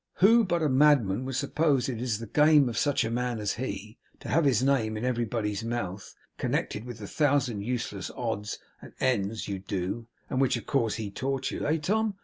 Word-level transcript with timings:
Who 0.15 0.43
but 0.43 0.63
a 0.63 0.67
madman 0.67 1.25
would 1.25 1.35
suppose 1.35 1.87
it 1.87 2.01
is 2.01 2.17
the 2.17 2.25
game 2.25 2.67
of 2.69 2.75
such 2.75 3.03
a 3.05 3.11
man 3.11 3.37
as 3.37 3.51
he, 3.53 3.99
to 4.21 4.29
have 4.29 4.45
his 4.45 4.63
name 4.63 4.97
in 4.97 5.05
everybody's 5.05 5.63
mouth, 5.63 6.15
connected 6.39 6.85
with 6.85 6.97
the 6.97 7.07
thousand 7.07 7.61
useless 7.61 8.09
odds 8.15 8.57
and 8.81 8.93
ends 8.99 9.47
you 9.47 9.59
do 9.59 10.07
(and 10.27 10.41
which, 10.41 10.57
of 10.57 10.65
course, 10.65 10.95
he 10.95 11.11
taught 11.11 11.51
you), 11.51 11.67
eh, 11.67 11.77
Tom? 11.77 12.15